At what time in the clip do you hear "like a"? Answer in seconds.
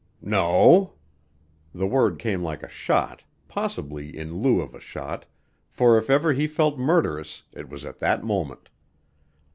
2.41-2.67